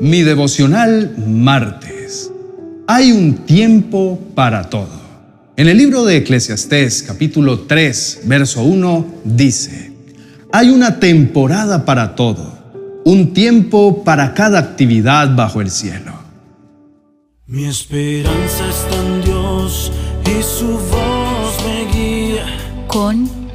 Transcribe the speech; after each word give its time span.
Mi 0.00 0.22
devocional 0.22 1.14
martes. 1.26 2.30
Hay 2.86 3.12
un 3.12 3.46
tiempo 3.46 4.20
para 4.34 4.68
todo. 4.68 5.00
En 5.56 5.68
el 5.68 5.78
libro 5.78 6.04
de 6.04 6.18
Eclesiastés 6.18 7.02
capítulo 7.02 7.60
3, 7.60 8.20
verso 8.24 8.62
1 8.62 9.06
dice, 9.24 9.92
hay 10.52 10.68
una 10.68 11.00
temporada 11.00 11.86
para 11.86 12.14
todo, 12.14 12.58
un 13.06 13.32
tiempo 13.32 14.04
para 14.04 14.34
cada 14.34 14.58
actividad 14.58 15.34
bajo 15.34 15.62
el 15.62 15.70
cielo. 15.70 16.12
Mi 17.46 17.64
esperanza 17.64 18.68
está 18.68 18.96
en 19.02 19.22
Dios 19.22 19.92
y 20.24 20.42
su 20.42 20.66
voz 20.66 21.64
me 21.64 21.92
guía. 21.92 22.44
Con 22.86 23.45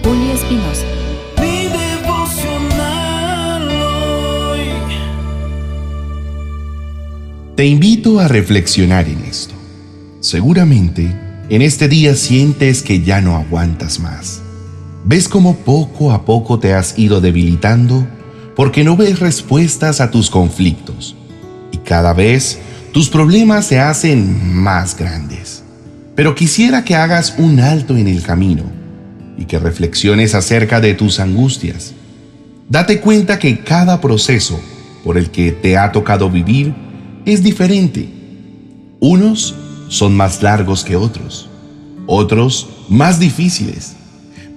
Te 7.62 7.68
invito 7.68 8.20
a 8.20 8.28
reflexionar 8.28 9.08
en 9.08 9.20
esto. 9.24 9.54
Seguramente, 10.20 11.16
en 11.48 11.62
este 11.62 11.88
día 11.88 12.16
sientes 12.16 12.82
que 12.82 13.04
ya 13.04 13.22
no 13.22 13.36
aguantas 13.36 14.00
más. 14.00 14.42
¿Ves 15.06 15.28
cómo 15.30 15.58
poco 15.58 16.12
a 16.12 16.26
poco 16.26 16.58
te 16.58 16.74
has 16.74 16.98
ido 16.98 17.22
debilitando 17.22 18.08
porque 18.56 18.84
no 18.84 18.98
ves 18.98 19.20
respuestas 19.20 20.02
a 20.02 20.10
tus 20.10 20.32
conflictos? 20.32 21.16
Y 21.72 21.78
cada 21.78 22.14
vez 22.14 22.58
tus 22.94 23.10
problemas 23.10 23.68
se 23.68 23.80
hacen 23.80 24.56
más 24.56 24.98
grandes. 24.98 25.62
Pero 26.16 26.34
quisiera 26.34 26.84
que 26.84 26.96
hagas 26.96 27.36
un 27.38 27.60
alto 27.60 27.96
en 27.96 28.08
el 28.08 28.24
camino 28.24 28.64
y 29.38 29.46
que 29.46 29.60
reflexiones 29.60 30.34
acerca 30.34 30.82
de 30.82 30.96
tus 30.96 31.20
angustias. 31.20 31.94
Date 32.70 33.00
cuenta 33.02 33.38
que 33.38 33.60
cada 33.60 34.02
proceso 34.02 34.60
por 35.04 35.16
el 35.16 35.30
que 35.30 35.52
te 35.52 35.78
ha 35.78 35.92
tocado 35.92 36.28
vivir 36.28 36.90
es 37.26 37.44
diferente. 37.44 38.10
Unos 39.00 39.56
son 39.88 40.16
más 40.16 40.42
largos 40.42 40.84
que 40.84 40.96
otros, 40.96 41.50
otros 42.08 42.70
más 42.88 43.20
difíciles, 43.20 43.94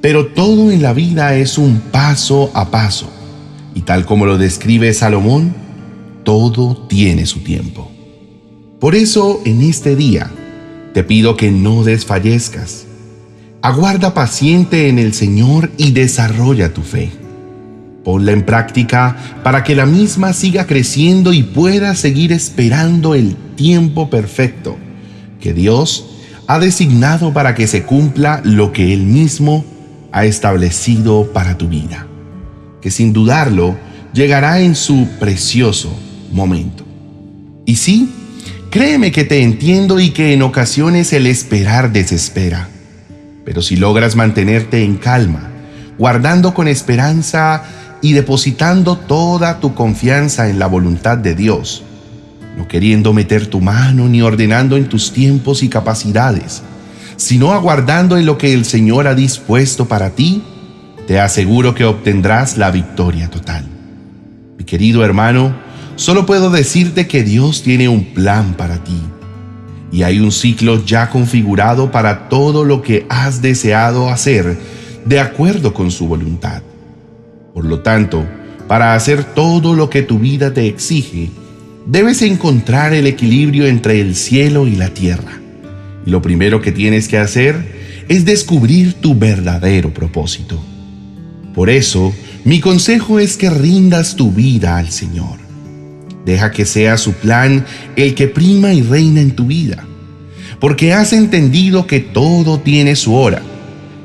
pero 0.00 0.26
todo 0.26 0.70
en 0.70 0.82
la 0.82 0.92
vida 0.92 1.34
es 1.36 1.58
un 1.58 1.80
paso 1.90 2.50
a 2.54 2.70
paso. 2.70 3.08
Y 3.74 3.80
tal 3.80 4.06
como 4.06 4.26
lo 4.26 4.38
describe 4.38 4.92
Salomón, 4.94 5.54
todo 6.24 6.86
tiene 6.86 7.26
su 7.26 7.40
tiempo. 7.40 7.90
Por 8.80 8.94
eso 8.94 9.40
en 9.44 9.62
este 9.62 9.96
día 9.96 10.30
te 10.92 11.02
pido 11.02 11.36
que 11.36 11.50
no 11.50 11.84
desfallezcas. 11.84 12.86
Aguarda 13.62 14.14
paciente 14.14 14.88
en 14.88 14.98
el 14.98 15.14
Señor 15.14 15.70
y 15.78 15.92
desarrolla 15.92 16.72
tu 16.72 16.82
fe. 16.82 17.23
Ponla 18.04 18.32
en 18.32 18.42
práctica 18.42 19.16
para 19.42 19.64
que 19.64 19.74
la 19.74 19.86
misma 19.86 20.32
siga 20.34 20.66
creciendo 20.66 21.32
y 21.32 21.42
pueda 21.42 21.94
seguir 21.94 22.32
esperando 22.32 23.14
el 23.14 23.34
tiempo 23.56 24.10
perfecto 24.10 24.76
que 25.40 25.52
Dios 25.54 26.06
ha 26.46 26.58
designado 26.58 27.32
para 27.32 27.54
que 27.54 27.66
se 27.66 27.84
cumpla 27.84 28.40
lo 28.44 28.72
que 28.72 28.92
Él 28.92 29.02
mismo 29.02 29.64
ha 30.12 30.24
establecido 30.24 31.32
para 31.32 31.58
tu 31.58 31.68
vida, 31.68 32.06
que 32.80 32.90
sin 32.90 33.12
dudarlo 33.12 33.76
llegará 34.12 34.60
en 34.60 34.74
su 34.74 35.08
precioso 35.18 35.94
momento. 36.32 36.84
Y 37.66 37.76
sí, 37.76 38.10
créeme 38.70 39.12
que 39.12 39.24
te 39.24 39.42
entiendo 39.42 40.00
y 40.00 40.10
que 40.10 40.32
en 40.32 40.42
ocasiones 40.42 41.12
el 41.12 41.26
esperar 41.26 41.92
desespera, 41.92 42.68
pero 43.44 43.60
si 43.60 43.76
logras 43.76 44.16
mantenerte 44.16 44.82
en 44.82 44.96
calma, 44.96 45.50
guardando 45.98 46.54
con 46.54 46.68
esperanza 46.68 47.64
y 48.04 48.12
depositando 48.12 48.98
toda 48.98 49.60
tu 49.60 49.72
confianza 49.72 50.50
en 50.50 50.58
la 50.58 50.66
voluntad 50.66 51.16
de 51.16 51.34
Dios, 51.34 51.82
no 52.54 52.68
queriendo 52.68 53.14
meter 53.14 53.46
tu 53.46 53.62
mano 53.62 54.10
ni 54.10 54.20
ordenando 54.20 54.76
en 54.76 54.90
tus 54.90 55.10
tiempos 55.10 55.62
y 55.62 55.70
capacidades, 55.70 56.60
sino 57.16 57.52
aguardando 57.52 58.18
en 58.18 58.26
lo 58.26 58.36
que 58.36 58.52
el 58.52 58.66
Señor 58.66 59.06
ha 59.06 59.14
dispuesto 59.14 59.88
para 59.88 60.10
ti, 60.10 60.42
te 61.06 61.18
aseguro 61.18 61.74
que 61.74 61.86
obtendrás 61.86 62.58
la 62.58 62.70
victoria 62.70 63.30
total. 63.30 63.64
Mi 64.58 64.64
querido 64.64 65.02
hermano, 65.02 65.56
solo 65.96 66.26
puedo 66.26 66.50
decirte 66.50 67.06
que 67.08 67.22
Dios 67.22 67.62
tiene 67.62 67.88
un 67.88 68.04
plan 68.12 68.52
para 68.52 68.84
ti 68.84 69.00
y 69.90 70.02
hay 70.02 70.20
un 70.20 70.30
ciclo 70.30 70.84
ya 70.84 71.08
configurado 71.08 71.90
para 71.90 72.28
todo 72.28 72.64
lo 72.64 72.82
que 72.82 73.06
has 73.08 73.40
deseado 73.40 74.10
hacer 74.10 74.58
de 75.06 75.20
acuerdo 75.20 75.72
con 75.72 75.90
su 75.90 76.06
voluntad. 76.06 76.60
Por 77.54 77.66
lo 77.66 77.78
tanto, 77.82 78.26
para 78.66 78.96
hacer 78.96 79.22
todo 79.22 79.76
lo 79.76 79.88
que 79.88 80.02
tu 80.02 80.18
vida 80.18 80.52
te 80.52 80.66
exige, 80.66 81.30
debes 81.86 82.20
encontrar 82.22 82.92
el 82.92 83.06
equilibrio 83.06 83.66
entre 83.66 84.00
el 84.00 84.16
cielo 84.16 84.66
y 84.66 84.74
la 84.74 84.88
tierra. 84.88 85.40
Y 86.04 86.10
lo 86.10 86.20
primero 86.20 86.60
que 86.60 86.72
tienes 86.72 87.06
que 87.06 87.16
hacer 87.16 88.04
es 88.08 88.24
descubrir 88.24 88.94
tu 88.94 89.16
verdadero 89.16 89.94
propósito. 89.94 90.60
Por 91.54 91.70
eso, 91.70 92.12
mi 92.44 92.58
consejo 92.58 93.20
es 93.20 93.36
que 93.36 93.50
rindas 93.50 94.16
tu 94.16 94.32
vida 94.32 94.76
al 94.76 94.90
Señor. 94.90 95.38
Deja 96.26 96.50
que 96.50 96.64
sea 96.64 96.96
su 96.96 97.12
plan 97.12 97.64
el 97.94 98.16
que 98.16 98.26
prima 98.26 98.72
y 98.74 98.82
reina 98.82 99.20
en 99.20 99.30
tu 99.30 99.46
vida, 99.46 99.86
porque 100.58 100.92
has 100.92 101.12
entendido 101.12 101.86
que 101.86 102.00
todo 102.00 102.58
tiene 102.58 102.96
su 102.96 103.14
hora, 103.14 103.42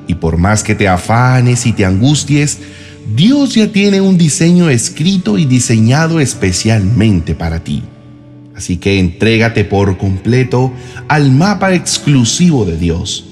y 0.06 0.14
por 0.14 0.38
más 0.38 0.62
que 0.62 0.76
te 0.76 0.88
afanes 0.88 1.66
y 1.66 1.74
te 1.74 1.86
angusties, 1.86 2.60
Dios 3.16 3.56
ya 3.56 3.72
tiene 3.72 4.02
un 4.02 4.18
diseño 4.18 4.70
escrito 4.70 5.38
y 5.38 5.46
diseñado 5.46 6.20
especialmente 6.20 7.34
para 7.34 7.64
ti. 7.64 7.84
Así 8.56 8.78
que 8.78 9.00
entrégate 9.00 9.64
por 9.64 9.98
completo 9.98 10.72
al 11.08 11.32
mapa 11.32 11.74
exclusivo 11.74 12.66
de 12.66 12.78
Dios 12.78 13.26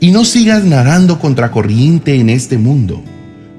y 0.00 0.10
no 0.10 0.24
sigas 0.24 0.64
nadando 0.64 1.18
contracorriente 1.18 2.20
en 2.20 2.30
este 2.30 2.58
mundo, 2.58 3.02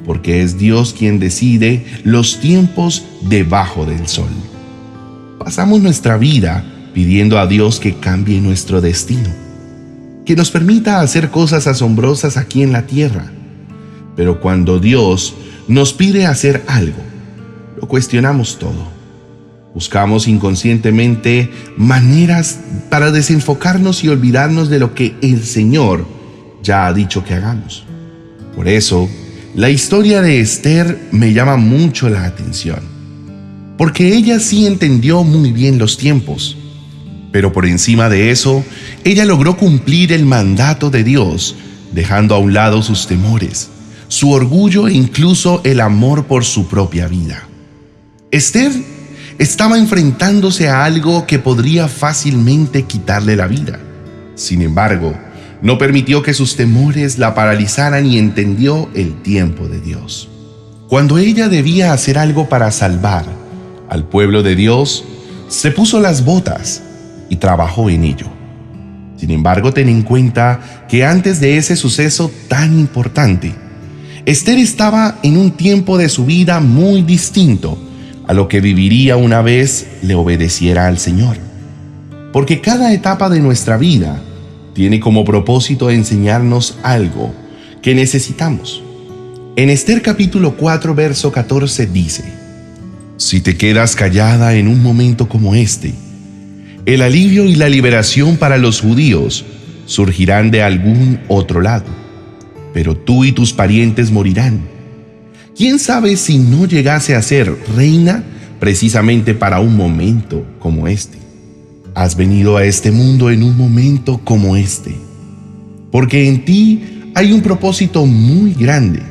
porque 0.06 0.42
es 0.42 0.58
Dios 0.58 0.96
quien 0.98 1.20
decide 1.20 1.86
los 2.04 2.40
tiempos 2.40 3.04
debajo 3.24 3.86
del 3.86 4.08
sol. 4.08 4.30
Pasamos 5.40 5.82
nuestra 5.82 6.18
vida 6.18 6.64
pidiendo 6.94 7.40
a 7.40 7.48
Dios 7.48 7.80
que 7.80 7.96
cambie 7.96 8.40
nuestro 8.40 8.80
destino, 8.80 9.30
que 10.26 10.36
nos 10.36 10.50
permita 10.52 11.02
hacer 11.02 11.30
cosas 11.30 11.68
asombrosas 11.68 12.38
aquí 12.38 12.62
en 12.62 12.72
la 12.72 12.86
tierra. 12.86 13.32
Pero 14.16 14.40
cuando 14.40 14.80
Dios 14.80 15.36
nos 15.68 15.94
pide 15.94 16.26
hacer 16.26 16.64
algo, 16.68 17.02
lo 17.80 17.88
cuestionamos 17.88 18.58
todo. 18.58 18.96
Buscamos 19.74 20.28
inconscientemente 20.28 21.52
maneras 21.76 22.60
para 22.90 23.12
desenfocarnos 23.12 24.04
y 24.04 24.08
olvidarnos 24.08 24.70
de 24.70 24.80
lo 24.80 24.96
que 24.96 25.16
el 25.22 25.44
Señor 25.44 26.08
ya 26.64 26.88
ha 26.88 26.94
dicho 26.94 27.24
que 27.24 27.36
hagamos. 27.36 27.86
Por 28.56 28.68
eso, 28.68 29.08
la 29.56 29.70
historia 29.70 30.22
de 30.22 30.40
Esther 30.40 31.00
me 31.12 31.34
llama 31.34 31.58
mucho 31.58 32.10
la 32.10 32.26
atención, 32.26 32.80
porque 33.78 34.16
ella 34.16 34.40
sí 34.40 34.66
entendió 34.66 35.24
muy 35.24 35.52
bien 35.52 35.78
los 35.78 35.98
tiempos, 35.98 36.58
pero 37.32 37.54
por 37.54 37.66
encima 37.66 38.10
de 38.10 38.32
eso, 38.32 38.64
ella 39.04 39.26
logró 39.26 39.58
cumplir 39.58 40.12
el 40.12 40.26
mandato 40.26 40.90
de 40.90 41.04
Dios, 41.04 41.56
dejando 41.92 42.34
a 42.34 42.40
un 42.40 42.54
lado 42.54 42.82
sus 42.82 43.06
temores 43.06 43.70
su 44.08 44.32
orgullo 44.32 44.88
e 44.88 44.94
incluso 44.94 45.62
el 45.64 45.82
amor 45.82 46.26
por 46.26 46.46
su 46.46 46.68
propia 46.68 47.08
vida. 47.08 47.44
Esther 48.32 48.72
estaba 49.38 49.78
enfrentándose 49.78 50.68
a 50.70 50.84
algo 50.84 51.26
que 51.28 51.40
podría 51.40 51.88
fácilmente 51.88 52.84
quitarle 52.84 53.36
la 53.36 53.48
vida. 53.48 53.80
Sin 54.36 54.62
embargo, 54.62 55.14
no 55.62 55.78
permitió 55.78 56.22
que 56.22 56.34
sus 56.34 56.56
temores 56.56 57.18
la 57.18 57.36
paralizaran 57.36 58.06
y 58.06 58.18
entendió 58.18 58.90
el 58.94 59.22
tiempo 59.22 59.68
de 59.68 59.80
Dios. 59.80 60.30
Cuando 60.88 61.18
ella 61.18 61.50
debía 61.50 61.94
hacer 61.94 62.18
algo 62.18 62.48
para 62.50 62.72
salvar 62.72 63.26
al 63.90 64.06
pueblo 64.06 64.44
de 64.44 64.56
Dios, 64.56 65.04
se 65.48 65.72
puso 65.72 66.00
las 66.00 66.24
botas 66.24 66.84
y 67.30 67.38
trabajó 67.38 67.90
en 67.90 68.04
ello. 68.04 68.28
Sin 69.18 69.32
embargo, 69.32 69.74
ten 69.74 69.90
en 69.90 70.04
cuenta 70.04 70.86
que 70.88 71.04
antes 71.04 71.40
de 71.40 71.58
ese 71.58 71.76
suceso 71.76 72.32
tan 72.48 72.80
importante, 72.80 73.56
Esther 74.28 74.60
estaba 74.60 75.20
en 75.24 75.38
un 75.38 75.52
tiempo 75.52 75.98
de 75.98 76.10
su 76.10 76.26
vida 76.26 76.60
muy 76.60 77.02
distinto 77.02 77.78
a 78.28 78.34
lo 78.34 78.50
que 78.50 78.60
viviría 78.60 79.16
una 79.16 79.42
vez 79.42 79.88
le 80.02 80.16
obedeciera 80.16 80.88
al 80.88 80.98
Señor. 80.98 81.38
Porque 82.34 82.60
cada 82.60 82.92
etapa 82.94 83.30
de 83.30 83.40
nuestra 83.40 83.78
vida 83.78 84.22
tiene 84.74 85.00
como 85.00 85.24
propósito 85.24 85.90
enseñarnos 85.90 86.78
algo 86.84 87.34
que 87.82 87.96
necesitamos. 87.96 88.84
En 89.56 89.70
Esther 89.70 90.02
capítulo 90.02 90.58
4, 90.58 90.94
verso 90.94 91.32
14 91.32 91.88
dice, 91.88 92.26
Si 93.16 93.40
te 93.40 93.56
quedas 93.56 93.96
callada 93.96 94.56
en 94.56 94.68
un 94.68 94.84
momento 94.84 95.30
como 95.30 95.56
este, 95.56 95.94
el 96.86 97.02
alivio 97.02 97.46
y 97.46 97.56
la 97.56 97.70
liberación 97.70 98.36
para 98.36 98.58
los 98.58 98.82
judíos 98.82 99.46
surgirán 99.86 100.52
de 100.52 100.64
algún 100.64 101.22
otro 101.30 101.62
lado 101.62 102.07
pero 102.78 102.96
tú 102.96 103.26
y 103.26 103.32
tus 103.32 103.54
parientes 103.54 104.12
morirán. 104.12 104.62
¿Quién 105.56 105.80
sabe 105.80 106.16
si 106.16 106.38
no 106.38 106.68
llegase 106.68 107.16
a 107.16 107.24
ser 107.24 107.52
reina 107.76 108.24
precisamente 108.60 109.34
para 109.34 109.60
un 109.62 109.76
momento 109.76 110.46
como 110.60 110.88
este. 110.88 111.18
Has 111.96 112.16
venido 112.16 112.56
a 112.56 112.66
este 112.66 112.92
mundo 112.92 113.32
en 113.32 113.42
un 113.42 113.58
momento 113.58 114.22
como 114.24 114.56
este, 114.56 114.96
porque 115.92 116.28
en 116.28 116.46
ti 116.46 117.12
hay 117.16 117.32
un 117.32 117.42
propósito 117.42 118.06
muy 118.06 118.54
grande. 118.54 119.02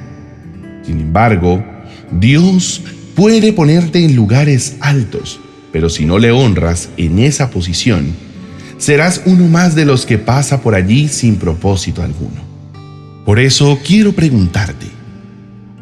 Sin 0.84 1.00
embargo, 1.00 1.64
Dios 2.20 2.84
puede 3.16 3.52
ponerte 3.52 4.04
en 4.04 4.14
lugares 4.14 4.76
altos, 4.78 5.40
pero 5.72 5.90
si 5.90 6.06
no 6.06 6.20
le 6.20 6.30
honras 6.30 6.90
en 6.96 7.18
esa 7.18 7.50
posición, 7.50 8.14
serás 8.78 9.22
uno 9.26 9.48
más 9.48 9.74
de 9.74 9.86
los 9.86 10.06
que 10.06 10.18
pasa 10.18 10.62
por 10.62 10.76
allí 10.76 11.08
sin 11.08 11.34
propósito 11.34 12.00
alguno. 12.00 12.55
Por 13.26 13.40
eso 13.40 13.80
quiero 13.84 14.12
preguntarte, 14.12 14.86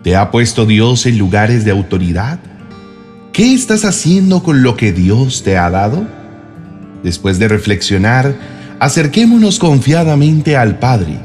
¿te 0.03 0.17
ha 0.17 0.31
puesto 0.31 0.65
Dios 0.65 1.05
en 1.05 1.19
lugares 1.19 1.67
de 1.67 1.73
autoridad? 1.73 2.41
¿Qué 3.35 3.53
estás 3.53 3.85
haciendo 3.85 4.43
con 4.43 4.63
lo 4.63 4.79
que 4.79 4.95
Dios 4.95 5.43
te 5.43 5.59
ha 5.59 5.69
dado? 5.69 6.07
Después 7.03 7.39
de 7.39 7.49
reflexionar, 7.49 8.35
acerquémonos 8.81 9.59
confiadamente 9.59 10.57
al 10.57 10.79
Padre 10.79 11.19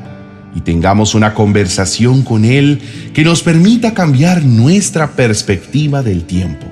y 0.53 0.59
tengamos 0.59 1.15
una 1.15 1.33
conversación 1.33 2.23
con 2.23 2.43
Él 2.43 2.81
que 3.13 3.23
nos 3.23 3.41
permita 3.41 3.93
cambiar 3.93 4.43
nuestra 4.43 5.11
perspectiva 5.11 6.03
del 6.03 6.25
tiempo. 6.25 6.65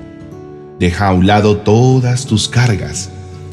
Deja 0.78 1.06
a 1.06 1.14
un 1.14 1.26
lado 1.26 1.56
todas 1.56 2.26
tus 2.26 2.50
cargas 2.50 3.08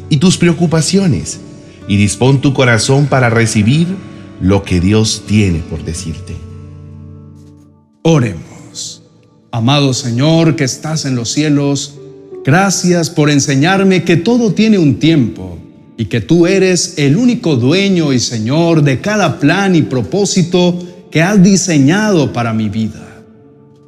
y 0.10 0.18
tus 0.18 0.38
preocupaciones 0.38 1.40
y 1.88 1.96
dispón 1.96 2.42
tu 2.42 2.54
corazón 2.54 3.06
para 3.06 3.30
recibir 3.30 3.88
lo 4.42 4.64
que 4.64 4.80
Dios 4.80 5.24
tiene 5.28 5.60
por 5.60 5.84
decirte. 5.84 6.36
Oremos. 8.02 9.02
Amado 9.52 9.94
Señor 9.94 10.56
que 10.56 10.66
estás 10.66 11.06
en 11.06 11.16
los 11.16 11.32
cielos, 11.32 11.96
gracias 12.44 13.10
por 13.10 13.30
enseñarme 13.30 14.04
que 14.04 14.18
todo 14.18 14.54
tiene 14.54 14.78
un 14.78 15.00
tiempo 15.00 15.58
y 15.98 16.06
que 16.06 16.20
tú 16.20 16.46
eres 16.46 16.96
el 16.98 17.16
único 17.16 17.56
dueño 17.56 18.12
y 18.12 18.20
Señor 18.20 18.84
de 18.84 19.00
cada 19.00 19.40
plan 19.40 19.76
y 19.76 19.84
propósito 19.84 20.78
que 21.10 21.22
has 21.22 21.42
diseñado 21.42 22.34
para 22.34 22.54
mi 22.54 22.68
vida. 22.68 23.24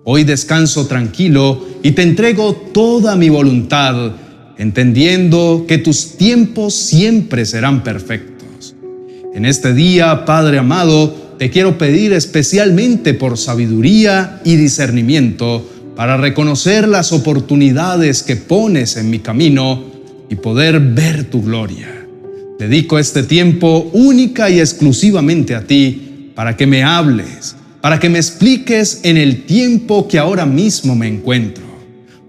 Hoy 0.06 0.24
descanso 0.24 0.88
tranquilo 0.88 1.66
y 1.84 1.92
te 1.92 2.02
entrego 2.02 2.54
toda 2.56 3.18
mi 3.18 3.28
voluntad 3.28 4.14
entendiendo 4.58 5.66
que 5.68 5.78
tus 5.78 6.18
tiempos 6.18 6.74
siempre 6.74 7.46
serán 7.46 7.84
perfectos. 7.84 8.37
En 9.34 9.46
este 9.46 9.74
día, 9.74 10.26
Padre 10.26 10.58
amado, 10.58 11.36
te 11.38 11.50
quiero 11.50 11.78
pedir 11.78 12.14
especialmente 12.14 13.14
por 13.14 13.38
sabiduría 13.38 14.42
y 14.44 14.56
discernimiento 14.56 15.70
para 15.96 16.18
reconocer 16.18 16.88
las 16.88 17.12
oportunidades 17.12 18.24
que 18.24 18.36
pones 18.36 18.98
en 18.98 19.10
mi 19.10 19.20
camino 19.20 19.84
y 20.30 20.36
poder 20.36 20.80
ver 20.80 21.26
tu 21.26 21.44
gloria. 21.44 21.88
Dedico 22.60 22.98
este 22.98 23.24
tiempo 23.24 23.90
única 23.94 24.50
y 24.50 24.60
exclusivamente 24.60 25.54
a 25.56 25.62
ti 25.62 26.32
para 26.36 26.58
que 26.58 26.66
me 26.66 26.84
hables, 26.84 27.56
para 27.82 28.00
que 28.00 28.10
me 28.10 28.18
expliques 28.18 29.02
en 29.04 29.18
el 29.18 29.44
tiempo 29.44 30.08
que 30.08 30.18
ahora 30.18 30.46
mismo 30.46 30.96
me 30.96 31.08
encuentro 31.08 31.68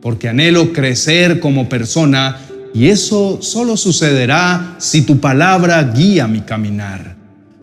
porque 0.01 0.29
anhelo 0.29 0.73
crecer 0.73 1.41
como 1.41 1.69
persona 1.69 2.39
y 2.75 2.89
eso 2.89 3.39
solo 3.41 3.77
sucederá 3.77 4.77
si 4.79 5.03
tu 5.03 5.19
palabra 5.19 5.83
guía 5.83 6.27
mi 6.27 6.41
caminar. 6.41 7.17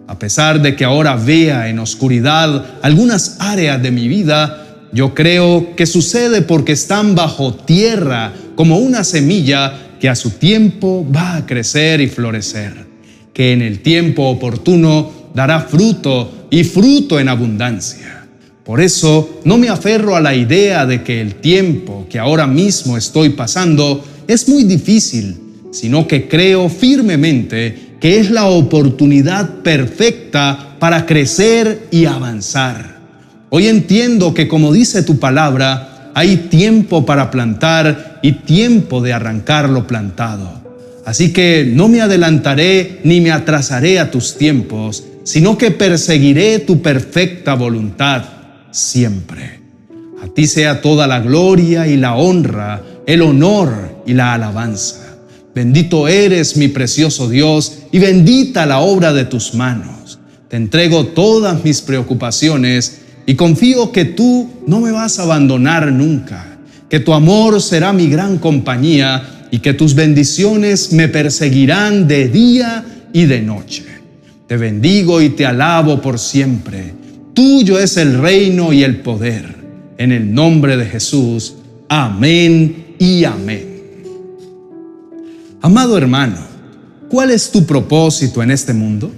A 0.07 0.19
pesar 0.19 0.61
de 0.61 0.75
que 0.75 0.85
ahora 0.85 1.15
vea 1.15 1.67
en 1.69 1.79
oscuridad 1.79 2.65
algunas 2.81 3.37
áreas 3.39 3.81
de 3.81 3.91
mi 3.91 4.07
vida, 4.07 4.65
yo 4.91 5.13
creo 5.13 5.75
que 5.75 5.85
sucede 5.85 6.41
porque 6.41 6.73
están 6.73 7.15
bajo 7.15 7.53
tierra 7.53 8.33
como 8.55 8.77
una 8.77 9.03
semilla 9.03 9.73
que 9.99 10.09
a 10.09 10.15
su 10.15 10.31
tiempo 10.31 11.05
va 11.13 11.37
a 11.37 11.45
crecer 11.45 12.01
y 12.01 12.07
florecer, 12.07 12.85
que 13.33 13.51
en 13.51 13.61
el 13.61 13.81
tiempo 13.81 14.29
oportuno 14.29 15.11
dará 15.33 15.61
fruto 15.61 16.47
y 16.49 16.63
fruto 16.63 17.19
en 17.19 17.27
abundancia. 17.27 18.27
Por 18.63 18.81
eso 18.81 19.41
no 19.43 19.57
me 19.57 19.69
aferro 19.69 20.15
a 20.15 20.21
la 20.21 20.33
idea 20.33 20.85
de 20.85 21.03
que 21.03 21.21
el 21.21 21.35
tiempo 21.35 22.07
que 22.09 22.17
ahora 22.17 22.47
mismo 22.47 22.97
estoy 22.97 23.29
pasando 23.29 24.03
es 24.27 24.48
muy 24.48 24.63
difícil, 24.63 25.38
sino 25.72 26.07
que 26.07 26.27
creo 26.27 26.69
firmemente 26.69 27.95
que 28.00 28.19
es 28.19 28.31
la 28.31 28.45
oportunidad 28.45 29.62
perfecta 29.63 30.75
para 30.80 31.06
crecer 31.06 31.88
y 31.92 32.06
avanzar. 32.06 33.00
Hoy 33.50 33.68
entiendo 33.68 34.33
que 34.33 34.48
como 34.48 34.74
dice 34.74 35.04
tu 35.04 35.19
palabra, 35.19 36.12
hay 36.13 36.38
tiempo 36.50 37.06
para 37.06 37.31
plantar 37.31 38.19
y 38.22 38.33
tiempo 38.33 39.01
de 39.01 39.13
arrancar 39.13 39.69
lo 39.69 39.88
plantado. 39.88 40.63
Así 41.06 41.31
que 41.31 41.69
no 41.72 41.88
me 41.88 42.01
adelantaré 42.01 43.00
ni 43.04 43.22
me 43.22 43.31
atrasaré 43.31 44.00
a 44.00 44.12
tus 44.12 44.38
tiempos, 44.38 45.04
sino 45.24 45.57
que 45.57 45.72
perseguiré 45.72 46.60
tu 46.60 46.81
perfecta 46.81 47.54
voluntad 47.54 48.24
siempre. 48.72 49.62
A 50.24 50.27
ti 50.27 50.48
sea 50.48 50.81
toda 50.81 51.07
la 51.07 51.19
gloria 51.19 51.88
y 51.88 51.98
la 51.98 52.16
honra, 52.16 52.81
el 53.06 53.22
honor 53.22 53.94
y 54.05 54.13
la 54.13 54.33
alabanza. 54.33 55.17
Bendito 55.53 56.07
eres 56.07 56.57
mi 56.57 56.67
precioso 56.67 57.29
Dios 57.29 57.79
y 57.91 57.99
bendita 57.99 58.65
la 58.65 58.79
obra 58.79 59.13
de 59.13 59.25
tus 59.25 59.53
manos. 59.53 60.19
Te 60.49 60.57
entrego 60.57 61.07
todas 61.07 61.63
mis 61.63 61.81
preocupaciones 61.81 63.01
y 63.25 63.35
confío 63.35 63.91
que 63.91 64.05
tú 64.05 64.49
no 64.67 64.81
me 64.81 64.91
vas 64.91 65.17
a 65.19 65.23
abandonar 65.23 65.91
nunca, 65.91 66.57
que 66.89 66.99
tu 66.99 67.13
amor 67.13 67.61
será 67.61 67.93
mi 67.93 68.07
gran 68.07 68.37
compañía 68.37 69.47
y 69.51 69.59
que 69.59 69.73
tus 69.73 69.95
bendiciones 69.95 70.91
me 70.91 71.07
perseguirán 71.07 72.07
de 72.07 72.27
día 72.27 72.85
y 73.13 73.25
de 73.25 73.41
noche. 73.41 73.85
Te 74.47 74.57
bendigo 74.57 75.21
y 75.21 75.29
te 75.29 75.45
alabo 75.45 76.01
por 76.01 76.19
siempre 76.19 77.05
Tuyo 77.35 77.77
es 77.77 77.97
el 77.97 78.17
reino 78.17 78.71
y 78.71 78.83
el 78.83 79.01
poder. 79.01 79.55
En 79.97 80.13
el 80.13 80.33
nombre 80.33 80.77
de 80.77 80.85
Jesús. 80.85 81.55
Amén 81.89 82.95
y 82.97 83.25
amén. 83.25 83.64
Amado 85.65 85.97
hermano, 85.97 86.38
¿cuál 87.09 87.31
es 87.31 87.50
tu 87.50 87.65
propósito 87.65 88.44
en 88.44 88.51
este 88.51 88.71
mundo? 88.71 89.12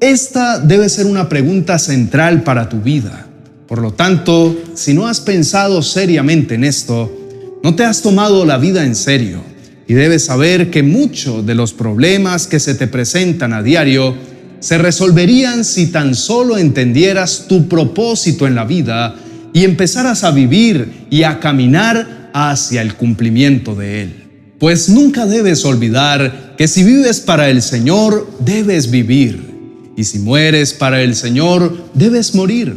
Esta 0.00 0.58
debe 0.58 0.88
ser 0.88 1.04
una 1.04 1.28
pregunta 1.28 1.78
central 1.78 2.44
para 2.44 2.70
tu 2.70 2.80
vida. 2.80 3.26
Por 3.68 3.82
lo 3.82 3.92
tanto, 3.92 4.56
si 4.72 4.94
no 4.94 5.06
has 5.06 5.20
pensado 5.20 5.82
seriamente 5.82 6.54
en 6.54 6.64
esto, 6.64 7.14
no 7.62 7.74
te 7.74 7.84
has 7.84 8.00
tomado 8.00 8.46
la 8.46 8.56
vida 8.56 8.86
en 8.86 8.96
serio 8.96 9.42
y 9.86 9.92
debes 9.92 10.24
saber 10.24 10.70
que 10.70 10.82
muchos 10.82 11.44
de 11.44 11.54
los 11.54 11.74
problemas 11.74 12.46
que 12.46 12.58
se 12.58 12.74
te 12.74 12.86
presentan 12.86 13.52
a 13.52 13.62
diario 13.62 14.16
se 14.60 14.78
resolverían 14.78 15.62
si 15.62 15.88
tan 15.88 16.14
solo 16.14 16.56
entendieras 16.56 17.48
tu 17.48 17.68
propósito 17.68 18.46
en 18.46 18.54
la 18.54 18.64
vida 18.64 19.14
y 19.52 19.64
empezaras 19.64 20.24
a 20.24 20.30
vivir 20.30 21.06
y 21.10 21.24
a 21.24 21.38
caminar 21.38 22.30
hacia 22.32 22.80
el 22.80 22.94
cumplimiento 22.94 23.74
de 23.74 24.00
él. 24.04 24.25
Pues 24.58 24.88
nunca 24.88 25.26
debes 25.26 25.64
olvidar 25.64 26.54
que 26.56 26.66
si 26.66 26.82
vives 26.82 27.20
para 27.20 27.50
el 27.50 27.60
Señor, 27.62 28.26
debes 28.40 28.90
vivir. 28.90 29.54
Y 29.96 30.04
si 30.04 30.18
mueres 30.18 30.72
para 30.72 31.02
el 31.02 31.14
Señor, 31.14 31.90
debes 31.94 32.34
morir. 32.34 32.76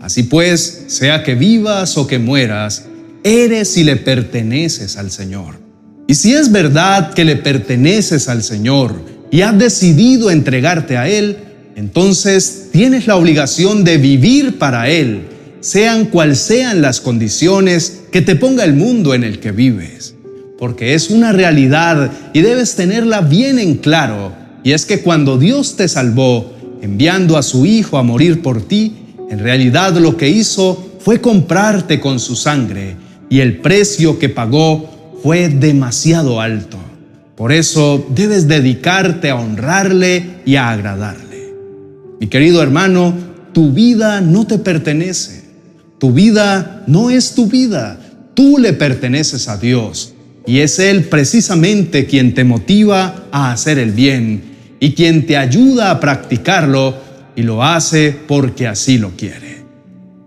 Así 0.00 0.24
pues, 0.24 0.84
sea 0.88 1.24
que 1.24 1.34
vivas 1.34 1.96
o 1.98 2.06
que 2.06 2.18
mueras, 2.18 2.84
eres 3.24 3.76
y 3.76 3.84
le 3.84 3.96
perteneces 3.96 4.96
al 4.96 5.10
Señor. 5.10 5.58
Y 6.06 6.14
si 6.14 6.32
es 6.32 6.52
verdad 6.52 7.12
que 7.14 7.24
le 7.24 7.36
perteneces 7.36 8.28
al 8.28 8.44
Señor, 8.44 8.94
y 9.30 9.40
has 9.42 9.58
decidido 9.58 10.30
entregarte 10.30 10.96
a 10.96 11.08
Él, 11.08 11.36
entonces 11.74 12.68
tienes 12.72 13.06
la 13.06 13.16
obligación 13.16 13.84
de 13.84 13.98
vivir 13.98 14.58
para 14.58 14.88
Él, 14.88 15.26
sean 15.60 16.06
cual 16.06 16.36
sean 16.36 16.80
las 16.80 17.00
condiciones 17.00 18.02
que 18.12 18.22
te 18.22 18.36
ponga 18.36 18.64
el 18.64 18.74
mundo 18.74 19.14
en 19.14 19.24
el 19.24 19.40
que 19.40 19.52
vives. 19.52 20.14
Porque 20.58 20.94
es 20.94 21.10
una 21.10 21.32
realidad 21.32 22.10
y 22.32 22.40
debes 22.40 22.76
tenerla 22.76 23.20
bien 23.20 23.58
en 23.58 23.76
claro. 23.76 24.32
Y 24.64 24.72
es 24.72 24.86
que 24.86 25.00
cuando 25.00 25.38
Dios 25.38 25.76
te 25.76 25.88
salvó, 25.88 26.52
enviando 26.80 27.36
a 27.36 27.42
su 27.42 27.66
Hijo 27.66 27.98
a 27.98 28.02
morir 28.02 28.42
por 28.42 28.62
ti, 28.62 28.96
en 29.30 29.38
realidad 29.38 29.94
lo 29.96 30.16
que 30.16 30.28
hizo 30.28 30.98
fue 31.00 31.20
comprarte 31.20 32.00
con 32.00 32.18
su 32.18 32.36
sangre 32.36 32.96
y 33.28 33.40
el 33.40 33.58
precio 33.58 34.18
que 34.18 34.28
pagó 34.28 35.16
fue 35.22 35.48
demasiado 35.48 36.40
alto. 36.40 36.78
Por 37.36 37.52
eso 37.52 38.06
debes 38.14 38.48
dedicarte 38.48 39.30
a 39.30 39.36
honrarle 39.36 40.40
y 40.46 40.56
a 40.56 40.70
agradarle. 40.70 41.52
Mi 42.18 42.28
querido 42.28 42.62
hermano, 42.62 43.14
tu 43.52 43.72
vida 43.72 44.20
no 44.20 44.46
te 44.46 44.58
pertenece. 44.58 45.44
Tu 45.98 46.12
vida 46.12 46.84
no 46.86 47.10
es 47.10 47.34
tu 47.34 47.46
vida. 47.46 48.00
Tú 48.34 48.58
le 48.58 48.72
perteneces 48.72 49.48
a 49.48 49.58
Dios. 49.58 50.14
Y 50.46 50.60
es 50.60 50.78
Él 50.78 51.04
precisamente 51.04 52.06
quien 52.06 52.32
te 52.32 52.44
motiva 52.44 53.26
a 53.32 53.52
hacer 53.52 53.78
el 53.78 53.90
bien 53.90 54.42
y 54.78 54.92
quien 54.92 55.26
te 55.26 55.36
ayuda 55.36 55.90
a 55.90 56.00
practicarlo 56.00 56.94
y 57.34 57.42
lo 57.42 57.64
hace 57.64 58.16
porque 58.26 58.66
así 58.66 58.98
lo 58.98 59.10
quiere. 59.10 59.56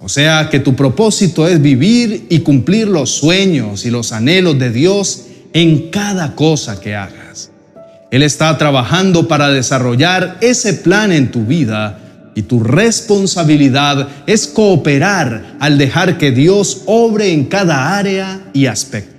O 0.01 0.09
sea 0.09 0.49
que 0.49 0.59
tu 0.59 0.75
propósito 0.75 1.47
es 1.47 1.61
vivir 1.61 2.25
y 2.29 2.39
cumplir 2.39 2.87
los 2.87 3.11
sueños 3.11 3.85
y 3.85 3.91
los 3.91 4.11
anhelos 4.11 4.57
de 4.59 4.71
Dios 4.71 5.25
en 5.53 5.89
cada 5.89 6.35
cosa 6.35 6.79
que 6.79 6.95
hagas. 6.95 7.51
Él 8.11 8.23
está 8.23 8.57
trabajando 8.57 9.27
para 9.27 9.49
desarrollar 9.49 10.37
ese 10.41 10.73
plan 10.73 11.11
en 11.11 11.31
tu 11.31 11.45
vida 11.45 11.99
y 12.33 12.43
tu 12.43 12.63
responsabilidad 12.63 14.07
es 14.25 14.47
cooperar 14.47 15.57
al 15.59 15.77
dejar 15.77 16.17
que 16.17 16.31
Dios 16.31 16.83
obre 16.85 17.31
en 17.31 17.45
cada 17.45 17.97
área 17.97 18.49
y 18.53 18.65
aspecto. 18.65 19.18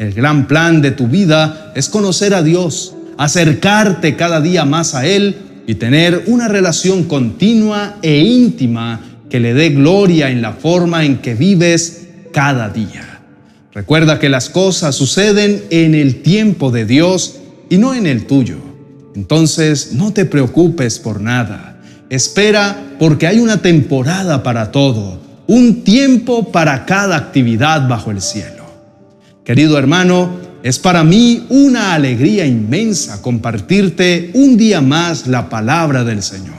El 0.00 0.14
gran 0.14 0.48
plan 0.48 0.80
de 0.80 0.92
tu 0.92 1.08
vida 1.08 1.72
es 1.76 1.90
conocer 1.90 2.32
a 2.32 2.42
Dios, 2.42 2.94
acercarte 3.18 4.16
cada 4.16 4.40
día 4.40 4.64
más 4.64 4.94
a 4.94 5.04
Él 5.04 5.36
y 5.66 5.74
tener 5.74 6.24
una 6.28 6.48
relación 6.48 7.04
continua 7.04 7.98
e 8.00 8.16
íntima 8.16 8.98
que 9.28 9.40
le 9.40 9.52
dé 9.52 9.68
gloria 9.68 10.30
en 10.30 10.40
la 10.40 10.52
forma 10.52 11.04
en 11.04 11.18
que 11.18 11.34
vives 11.34 12.06
cada 12.32 12.70
día. 12.70 13.20
Recuerda 13.74 14.18
que 14.18 14.30
las 14.30 14.48
cosas 14.48 14.94
suceden 14.94 15.64
en 15.68 15.94
el 15.94 16.22
tiempo 16.22 16.70
de 16.70 16.86
Dios 16.86 17.36
y 17.68 17.76
no 17.76 17.92
en 17.92 18.06
el 18.06 18.26
tuyo. 18.26 18.56
Entonces 19.14 19.92
no 19.92 20.14
te 20.14 20.24
preocupes 20.24 20.98
por 20.98 21.20
nada. 21.20 21.78
Espera 22.08 22.94
porque 22.98 23.26
hay 23.26 23.38
una 23.38 23.60
temporada 23.60 24.42
para 24.42 24.72
todo, 24.72 25.20
un 25.46 25.84
tiempo 25.84 26.50
para 26.50 26.86
cada 26.86 27.16
actividad 27.16 27.86
bajo 27.86 28.10
el 28.10 28.22
cielo. 28.22 28.59
Querido 29.50 29.76
hermano, 29.78 30.38
es 30.62 30.78
para 30.78 31.02
mí 31.02 31.44
una 31.48 31.94
alegría 31.94 32.46
inmensa 32.46 33.20
compartirte 33.20 34.30
un 34.34 34.56
día 34.56 34.80
más 34.80 35.26
la 35.26 35.48
palabra 35.48 36.04
del 36.04 36.22
Señor. 36.22 36.54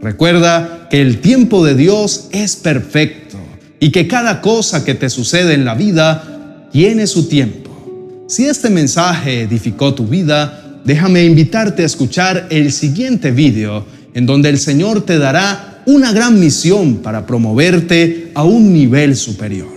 Recuerda 0.00 0.88
que 0.88 1.02
el 1.02 1.20
tiempo 1.20 1.62
de 1.66 1.74
Dios 1.74 2.28
es 2.32 2.56
perfecto 2.56 3.36
y 3.78 3.90
que 3.90 4.08
cada 4.08 4.40
cosa 4.40 4.86
que 4.86 4.94
te 4.94 5.10
sucede 5.10 5.52
en 5.52 5.66
la 5.66 5.74
vida 5.74 6.70
tiene 6.72 7.06
su 7.06 7.28
tiempo. 7.28 8.24
Si 8.26 8.46
este 8.46 8.70
mensaje 8.70 9.42
edificó 9.42 9.92
tu 9.92 10.06
vida, 10.06 10.80
déjame 10.86 11.26
invitarte 11.26 11.82
a 11.82 11.86
escuchar 11.86 12.46
el 12.48 12.72
siguiente 12.72 13.32
video 13.32 13.84
en 14.14 14.24
donde 14.24 14.48
el 14.48 14.58
Señor 14.58 15.02
te 15.04 15.18
dará 15.18 15.82
una 15.84 16.12
gran 16.12 16.40
misión 16.40 17.02
para 17.02 17.26
promoverte 17.26 18.32
a 18.34 18.44
un 18.44 18.72
nivel 18.72 19.14
superior. 19.14 19.76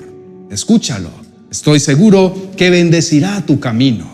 Escúchalo, 0.49 1.20
estoy 1.51 1.79
seguro 1.79 2.51
que 2.57 2.69
bendecirá 2.69 3.45
tu 3.45 3.59
camino. 3.59 4.09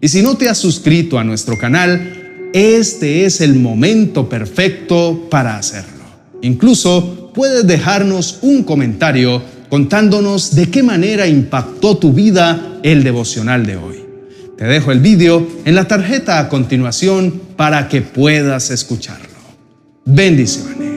Y 0.00 0.08
si 0.08 0.22
no 0.22 0.36
te 0.36 0.48
has 0.48 0.58
suscrito 0.58 1.18
a 1.18 1.24
nuestro 1.24 1.58
canal, 1.58 2.50
este 2.54 3.26
es 3.26 3.40
el 3.40 3.56
momento 3.56 4.28
perfecto 4.28 5.26
para 5.28 5.58
hacerlo. 5.58 6.04
Incluso 6.40 7.32
puedes 7.34 7.66
dejarnos 7.66 8.38
un 8.42 8.62
comentario 8.62 9.42
contándonos 9.68 10.54
de 10.54 10.70
qué 10.70 10.82
manera 10.82 11.26
impactó 11.26 11.98
tu 11.98 12.12
vida 12.12 12.78
el 12.82 13.02
devocional 13.02 13.66
de 13.66 13.76
hoy. 13.76 13.96
Te 14.56 14.64
dejo 14.64 14.92
el 14.92 15.00
vídeo 15.00 15.46
en 15.64 15.74
la 15.74 15.86
tarjeta 15.86 16.38
a 16.38 16.48
continuación 16.48 17.40
para 17.56 17.88
que 17.88 18.02
puedas 18.02 18.70
escucharlo. 18.70 19.28
Bendiciones. 20.04 20.87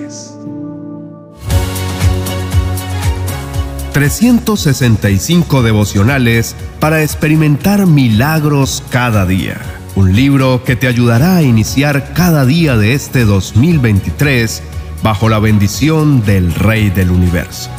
365 3.94 5.64
devocionales 5.64 6.56
para 6.80 7.04
experimentar 7.04 7.86
milagros 7.86 8.84
cada 8.90 9.26
día. 9.26 9.58
Un 9.96 10.16
libro 10.16 10.64
que 10.64 10.76
te 10.76 10.88
ayudará 10.88 11.38
a 11.38 11.44
iniciar 11.44 12.14
cada 12.14 12.46
día 12.46 12.78
de 12.78 12.94
este 12.94 13.26
2023 13.26 14.64
bajo 15.04 15.30
la 15.30 15.40
bendición 15.40 16.24
del 16.26 16.54
Rey 16.54 16.90
del 16.90 17.12
Universo. 17.12 17.70